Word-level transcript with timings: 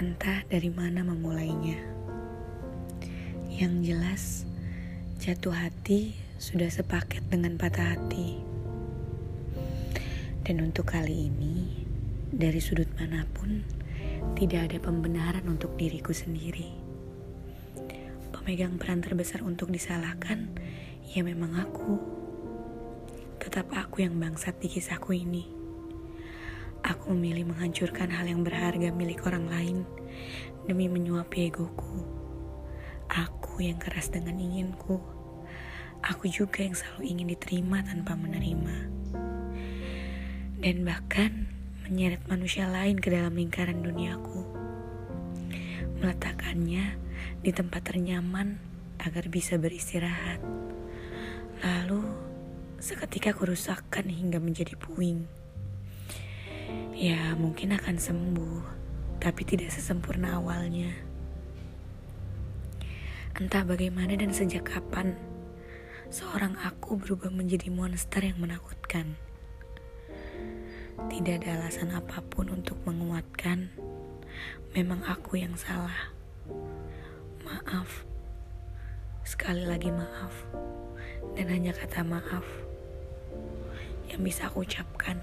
Entah 0.00 0.48
dari 0.48 0.72
mana 0.72 1.04
memulainya. 1.04 1.76
Yang 3.52 3.74
jelas, 3.84 4.22
jatuh 5.20 5.52
hati 5.52 6.16
sudah 6.40 6.72
sepaket 6.72 7.20
dengan 7.28 7.60
patah 7.60 7.92
hati. 7.92 8.40
Dan 10.40 10.64
untuk 10.64 10.88
kali 10.88 11.28
ini, 11.28 11.84
dari 12.32 12.64
sudut 12.64 12.88
mana 12.96 13.28
pun, 13.28 13.60
tidak 14.40 14.72
ada 14.72 14.80
pembenaran 14.80 15.44
untuk 15.44 15.76
diriku 15.76 16.16
sendiri. 16.16 16.72
Pemegang 18.32 18.80
peran 18.80 19.04
terbesar 19.04 19.44
untuk 19.44 19.68
disalahkan, 19.68 20.48
ya 21.12 21.20
memang 21.20 21.60
aku. 21.60 22.00
Tetap 23.36 23.68
aku 23.76 24.00
yang 24.00 24.16
bangsat 24.16 24.64
di 24.64 24.72
kisahku 24.72 25.12
ini. 25.12 25.59
Aku 27.00 27.16
memilih 27.16 27.48
menghancurkan 27.48 28.12
hal 28.12 28.28
yang 28.28 28.44
berharga 28.44 28.92
milik 28.92 29.24
orang 29.24 29.48
lain 29.48 29.88
demi 30.68 30.84
menyuapi 30.84 31.48
egoku. 31.48 32.04
Aku 33.08 33.64
yang 33.64 33.80
keras 33.80 34.12
dengan 34.12 34.36
inginku. 34.36 35.00
Aku 36.04 36.28
juga 36.28 36.60
yang 36.60 36.76
selalu 36.76 37.08
ingin 37.08 37.32
diterima 37.32 37.80
tanpa 37.80 38.20
menerima. 38.20 38.76
Dan 40.60 40.84
bahkan 40.84 41.48
menyeret 41.88 42.20
manusia 42.28 42.68
lain 42.68 43.00
ke 43.00 43.08
dalam 43.08 43.32
lingkaran 43.32 43.80
duniaku. 43.80 44.44
Meletakkannya 46.04 47.00
di 47.40 47.48
tempat 47.48 47.80
ternyaman 47.80 48.60
agar 49.00 49.24
bisa 49.32 49.56
beristirahat. 49.56 50.44
Lalu, 51.64 52.04
seketika 52.76 53.32
kurusakkan 53.32 54.04
hingga 54.04 54.36
menjadi 54.36 54.76
puing. 54.76 55.39
Ya, 57.00 57.32
mungkin 57.32 57.72
akan 57.72 57.96
sembuh, 57.96 58.60
tapi 59.22 59.42
tidak 59.48 59.72
sesempurna 59.72 60.36
awalnya. 60.36 60.92
Entah 63.40 63.64
bagaimana 63.64 64.12
dan 64.20 64.36
sejak 64.36 64.68
kapan 64.68 65.16
seorang 66.10 66.58
aku 66.60 66.98
berubah 66.98 67.30
menjadi 67.32 67.70
monster 67.72 68.20
yang 68.20 68.36
menakutkan. 68.42 69.14
Tidak 71.08 71.40
ada 71.40 71.56
alasan 71.56 71.96
apa 71.96 72.20
pun 72.20 72.52
untuk 72.52 72.76
menguatkan. 72.84 73.72
Memang 74.76 75.00
aku 75.08 75.40
yang 75.40 75.56
salah. 75.56 76.12
Maaf. 77.46 78.04
Sekali 79.24 79.64
lagi 79.64 79.88
maaf. 79.88 80.34
Dan 81.32 81.48
hanya 81.48 81.72
kata 81.72 82.04
maaf 82.04 82.44
yang 84.10 84.20
bisa 84.20 84.50
aku 84.50 84.66
ucapkan. 84.66 85.16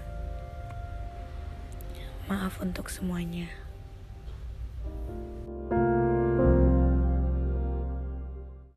Maaf 2.28 2.60
untuk 2.60 2.92
semuanya. 2.92 3.48